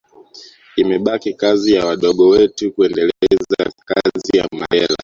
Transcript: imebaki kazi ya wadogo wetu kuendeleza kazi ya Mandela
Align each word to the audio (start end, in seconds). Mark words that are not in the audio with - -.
imebaki 0.77 1.33
kazi 1.33 1.73
ya 1.73 1.85
wadogo 1.85 2.29
wetu 2.29 2.71
kuendeleza 2.73 3.71
kazi 3.85 4.37
ya 4.37 4.47
Mandela 4.51 4.97